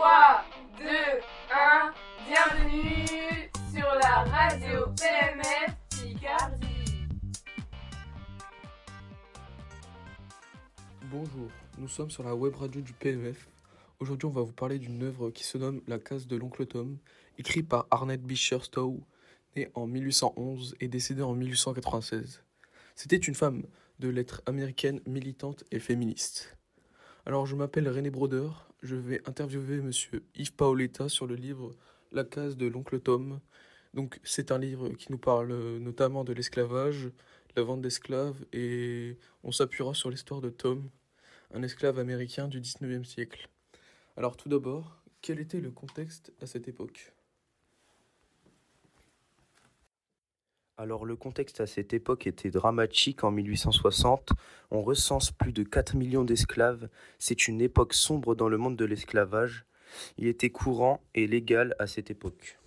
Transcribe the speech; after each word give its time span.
3, 0.00 0.44
2, 0.78 0.86
1, 1.52 1.94
bienvenue 2.26 3.50
sur 3.70 3.86
la 4.00 4.24
radio 4.24 4.86
PMF 4.98 5.74
Picardie. 5.90 7.08
Bonjour, 11.02 11.50
nous 11.76 11.88
sommes 11.88 12.10
sur 12.10 12.22
la 12.22 12.34
web 12.34 12.54
radio 12.56 12.80
du 12.80 12.94
PMF. 12.94 13.46
Aujourd'hui, 13.98 14.26
on 14.26 14.30
va 14.30 14.40
vous 14.40 14.52
parler 14.52 14.78
d'une 14.78 15.02
œuvre 15.02 15.30
qui 15.30 15.44
se 15.44 15.58
nomme 15.58 15.82
La 15.86 15.98
case 15.98 16.26
de 16.26 16.36
l'oncle 16.36 16.64
Tom, 16.64 16.96
écrite 17.36 17.68
par 17.68 17.86
Arnett 17.90 18.22
Beecher 18.22 18.60
Stowe, 18.62 19.00
né 19.54 19.70
en 19.74 19.86
1811 19.86 20.76
et 20.80 20.88
décédé 20.88 21.20
en 21.20 21.34
1896. 21.34 22.42
C'était 22.94 23.16
une 23.16 23.34
femme 23.34 23.64
de 23.98 24.08
lettres 24.08 24.40
américaine 24.46 25.00
militante 25.04 25.64
et 25.70 25.78
féministe. 25.78 26.56
Alors, 27.30 27.46
je 27.46 27.54
m'appelle 27.54 27.88
René 27.88 28.10
Broder, 28.10 28.48
je 28.82 28.96
vais 28.96 29.22
interviewer 29.24 29.80
monsieur 29.80 30.24
Yves 30.34 30.52
Paoletta 30.52 31.08
sur 31.08 31.28
le 31.28 31.36
livre 31.36 31.70
La 32.10 32.24
case 32.24 32.56
de 32.56 32.66
l'oncle 32.66 32.98
Tom. 32.98 33.38
Donc, 33.94 34.18
c'est 34.24 34.50
un 34.50 34.58
livre 34.58 34.88
qui 34.88 35.12
nous 35.12 35.18
parle 35.18 35.52
notamment 35.78 36.24
de 36.24 36.32
l'esclavage, 36.32 37.08
la 37.54 37.62
vente 37.62 37.82
d'esclaves, 37.82 38.44
et 38.52 39.16
on 39.44 39.52
s'appuiera 39.52 39.94
sur 39.94 40.10
l'histoire 40.10 40.40
de 40.40 40.50
Tom, 40.50 40.90
un 41.54 41.62
esclave 41.62 42.00
américain 42.00 42.48
du 42.48 42.60
19e 42.60 43.04
siècle. 43.04 43.48
Alors, 44.16 44.36
tout 44.36 44.48
d'abord, 44.48 45.00
quel 45.22 45.38
était 45.38 45.60
le 45.60 45.70
contexte 45.70 46.32
à 46.42 46.46
cette 46.46 46.66
époque? 46.66 47.12
Alors 50.80 51.04
le 51.04 51.14
contexte 51.14 51.60
à 51.60 51.66
cette 51.66 51.92
époque 51.92 52.26
était 52.26 52.48
dramatique 52.48 53.22
en 53.22 53.30
1860. 53.30 54.30
On 54.70 54.80
recense 54.80 55.30
plus 55.30 55.52
de 55.52 55.62
4 55.62 55.94
millions 55.94 56.24
d'esclaves. 56.24 56.88
C'est 57.18 57.48
une 57.48 57.60
époque 57.60 57.92
sombre 57.92 58.34
dans 58.34 58.48
le 58.48 58.56
monde 58.56 58.76
de 58.76 58.86
l'esclavage. 58.86 59.66
Il 60.16 60.26
était 60.26 60.48
courant 60.48 61.02
et 61.14 61.26
légal 61.26 61.76
à 61.78 61.86
cette 61.86 62.10
époque. 62.10 62.58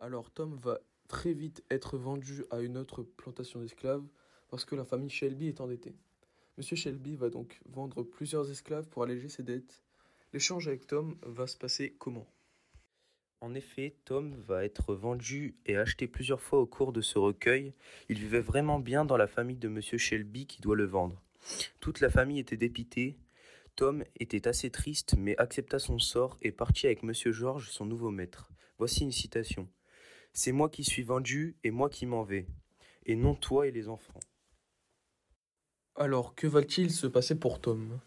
Alors 0.00 0.30
Tom 0.30 0.54
va 0.54 0.80
très 1.08 1.34
vite 1.34 1.62
être 1.70 1.98
vendu 1.98 2.42
à 2.50 2.60
une 2.60 2.78
autre 2.78 3.02
plantation 3.02 3.60
d'esclaves 3.60 4.06
parce 4.48 4.64
que 4.64 4.74
la 4.74 4.86
famille 4.86 5.10
Shelby 5.10 5.48
est 5.48 5.60
endettée. 5.60 5.94
Monsieur 6.56 6.76
Shelby 6.76 7.16
va 7.16 7.28
donc 7.28 7.60
vendre 7.68 8.02
plusieurs 8.02 8.50
esclaves 8.50 8.88
pour 8.88 9.02
alléger 9.02 9.28
ses 9.28 9.42
dettes. 9.42 9.82
L'échange 10.32 10.68
avec 10.68 10.86
Tom 10.86 11.18
va 11.20 11.46
se 11.46 11.58
passer 11.58 11.96
comment? 11.98 12.26
En 13.46 13.54
effet, 13.54 13.94
Tom 14.04 14.34
va 14.48 14.64
être 14.64 14.92
vendu 14.92 15.54
et 15.66 15.76
acheté 15.76 16.08
plusieurs 16.08 16.40
fois 16.40 16.58
au 16.58 16.66
cours 16.66 16.92
de 16.92 17.00
ce 17.00 17.16
recueil. 17.16 17.74
Il 18.08 18.18
vivait 18.18 18.40
vraiment 18.40 18.80
bien 18.80 19.04
dans 19.04 19.16
la 19.16 19.28
famille 19.28 19.56
de 19.56 19.68
Monsieur 19.68 19.98
Shelby 19.98 20.48
qui 20.48 20.60
doit 20.60 20.74
le 20.74 20.84
vendre. 20.84 21.22
Toute 21.78 22.00
la 22.00 22.10
famille 22.10 22.40
était 22.40 22.56
dépitée. 22.56 23.16
Tom 23.76 24.02
était 24.18 24.48
assez 24.48 24.70
triste 24.70 25.14
mais 25.16 25.36
accepta 25.36 25.78
son 25.78 26.00
sort 26.00 26.36
et 26.42 26.50
partit 26.50 26.86
avec 26.86 27.04
Monsieur 27.04 27.30
George, 27.30 27.70
son 27.70 27.86
nouveau 27.86 28.10
maître. 28.10 28.50
Voici 28.78 29.04
une 29.04 29.12
citation. 29.12 29.68
C'est 30.32 30.50
moi 30.50 30.68
qui 30.68 30.82
suis 30.82 31.04
vendu 31.04 31.56
et 31.62 31.70
moi 31.70 31.88
qui 31.88 32.04
m'en 32.04 32.24
vais, 32.24 32.48
et 33.04 33.14
non 33.14 33.36
toi 33.36 33.68
et 33.68 33.70
les 33.70 33.88
enfants. 33.88 34.18
Alors, 35.94 36.34
que 36.34 36.48
va-t-il 36.48 36.90
se 36.90 37.06
passer 37.06 37.38
pour 37.38 37.60
Tom? 37.60 38.00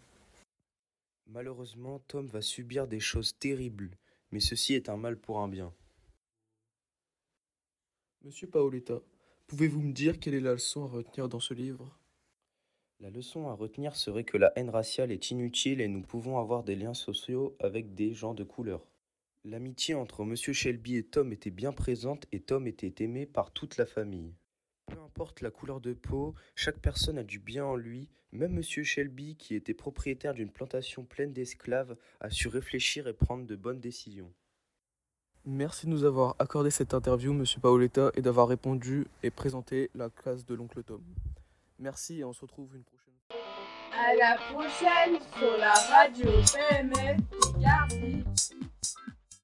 Malheureusement, 1.27 1.99
Tom 2.09 2.27
va 2.27 2.41
subir 2.41 2.89
des 2.89 2.99
choses 2.99 3.37
terribles, 3.39 3.97
mais 4.31 4.39
ceci 4.39 4.73
est 4.73 4.89
un 4.89 4.97
mal 4.97 5.17
pour 5.17 5.39
un 5.39 5.47
bien. 5.47 5.73
Monsieur 8.21 8.47
Paoletta, 8.47 9.01
pouvez-vous 9.47 9.81
me 9.81 9.93
dire 9.93 10.19
quelle 10.19 10.33
est 10.33 10.41
la 10.41 10.53
leçon 10.53 10.83
à 10.83 10.87
retenir 10.87 11.29
dans 11.29 11.39
ce 11.39 11.53
livre? 11.53 11.97
La 12.99 13.09
leçon 13.09 13.47
à 13.47 13.53
retenir 13.53 13.95
serait 13.95 14.25
que 14.25 14.37
la 14.37 14.51
haine 14.57 14.69
raciale 14.69 15.11
est 15.11 15.31
inutile 15.31 15.79
et 15.79 15.87
nous 15.87 16.01
pouvons 16.01 16.37
avoir 16.37 16.63
des 16.63 16.75
liens 16.75 16.93
sociaux 16.93 17.55
avec 17.59 17.95
des 17.95 18.13
gens 18.13 18.33
de 18.33 18.43
couleur. 18.43 18.85
L'amitié 19.45 19.95
entre 19.95 20.25
Monsieur 20.25 20.51
Shelby 20.51 20.97
et 20.97 21.03
Tom 21.03 21.31
était 21.31 21.49
bien 21.49 21.71
présente 21.71 22.27
et 22.33 22.41
Tom 22.41 22.67
était 22.67 23.03
aimé 23.03 23.25
par 23.25 23.53
toute 23.53 23.77
la 23.77 23.85
famille. 23.85 24.33
Peu 24.89 24.99
importe 25.01 25.41
la 25.41 25.51
couleur 25.51 25.79
de 25.79 25.93
peau, 25.93 26.35
chaque 26.55 26.79
personne 26.79 27.17
a 27.17 27.23
du 27.23 27.39
bien 27.39 27.65
en 27.65 27.75
lui. 27.75 28.09
Même 28.31 28.53
Monsieur 28.53 28.83
Shelby, 28.83 29.35
qui 29.35 29.55
était 29.55 29.73
propriétaire 29.73 30.33
d'une 30.33 30.51
plantation 30.51 31.03
pleine 31.03 31.33
d'esclaves, 31.33 31.95
a 32.19 32.29
su 32.29 32.47
réfléchir 32.47 33.07
et 33.07 33.13
prendre 33.13 33.45
de 33.45 33.55
bonnes 33.55 33.79
décisions. 33.79 34.31
Merci 35.45 35.85
de 35.85 35.91
nous 35.91 36.03
avoir 36.03 36.35
accordé 36.37 36.69
cette 36.69 36.93
interview, 36.93 37.33
Monsieur 37.33 37.59
Paoletta, 37.59 38.11
et 38.15 38.21
d'avoir 38.21 38.47
répondu 38.47 39.07
et 39.23 39.31
présenté 39.31 39.89
la 39.95 40.09
classe 40.09 40.45
de 40.45 40.53
l'oncle 40.53 40.83
Tom. 40.83 41.01
Merci 41.79 42.19
et 42.19 42.23
on 42.23 42.33
se 42.33 42.41
retrouve 42.41 42.75
une 42.75 42.83
prochaine 42.83 43.13
fois. 43.27 43.37
À 43.91 44.15
la 44.15 44.37
prochaine 44.53 45.19
sur 45.37 45.57
la 45.57 45.73
radio 45.73 46.29
PMF. 46.53 47.17